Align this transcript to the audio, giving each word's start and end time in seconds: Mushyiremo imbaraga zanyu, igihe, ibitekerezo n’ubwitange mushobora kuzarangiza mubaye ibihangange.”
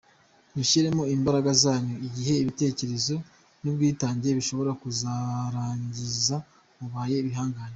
Mushyiremo 0.55 1.03
imbaraga 1.15 1.49
zanyu, 1.63 1.95
igihe, 2.07 2.33
ibitekerezo 2.43 3.15
n’ubwitange 3.61 4.27
mushobora 4.37 4.71
kuzarangiza 4.81 6.35
mubaye 6.77 7.15
ibihangange.” 7.21 7.69